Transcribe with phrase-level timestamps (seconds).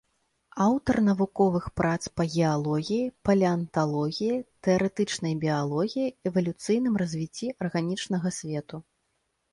[0.63, 4.39] Аўтар навуковых прац па геалогіі, палеанталогіі,
[4.69, 8.75] тэарэтычнай біялогіі, эвалюцыйным развіцці арганічнага свету.